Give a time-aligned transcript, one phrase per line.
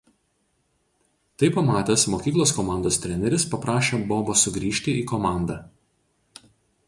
[1.41, 5.61] Tai pamatęs mokyklos komandos treneris paprašė Bobo sugrįžti į komandą.